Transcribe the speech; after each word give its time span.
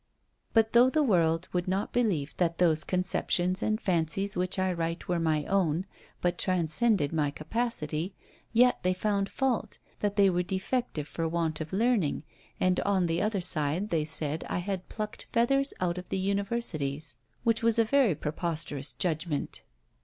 But 0.55 0.73
though 0.73 0.89
the 0.89 1.03
world 1.03 1.47
would 1.53 1.67
not 1.67 1.93
believe 1.93 2.35
that 2.37 2.57
those 2.57 2.83
conceptions 2.83 3.61
and 3.61 3.79
fancies 3.79 4.35
which 4.35 4.57
I 4.57 4.71
writ 4.73 5.07
were 5.07 5.19
my 5.19 5.45
own, 5.45 5.85
but 6.21 6.39
transcended 6.39 7.13
my 7.13 7.29
capacity, 7.29 8.15
yet 8.51 8.81
they 8.81 8.95
found 8.95 9.29
fault, 9.29 9.77
that 9.99 10.15
they 10.15 10.27
were 10.27 10.41
defective 10.41 11.07
for 11.07 11.27
want 11.27 11.61
of 11.61 11.71
learning, 11.71 12.23
and 12.59 12.79
on 12.79 13.05
the 13.05 13.21
other 13.21 13.41
side, 13.41 13.91
they 13.91 14.03
said 14.03 14.43
I 14.49 14.57
had 14.57 14.89
pluckt 14.89 15.25
feathers 15.31 15.71
out 15.79 15.99
of 15.99 16.09
the 16.09 16.17
universities; 16.17 17.15
which 17.43 17.61
was 17.61 17.77
a 17.77 17.85
very 17.85 18.15
preposterous 18.15 18.93
judgment. 18.93 19.61